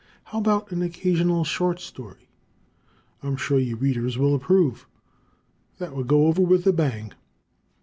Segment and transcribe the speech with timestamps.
[0.23, 2.27] How about an occasional short story?
[3.21, 4.87] I'm sure your readers will approve.
[5.77, 7.13] They would go over with a bang!